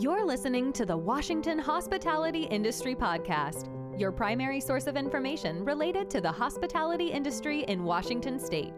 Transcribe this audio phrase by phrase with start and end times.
[0.00, 3.68] You're listening to the Washington Hospitality Industry Podcast,
[4.00, 8.72] your primary source of information related to the hospitality industry in Washington state.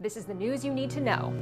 [0.00, 1.32] This is the news you need to know.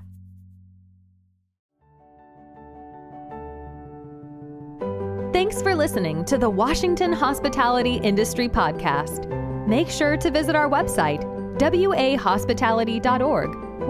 [5.33, 9.27] Thanks for listening to the Washington Hospitality Industry Podcast.
[9.67, 11.23] Make sure to visit our website,
[11.57, 13.70] wahospitality.org,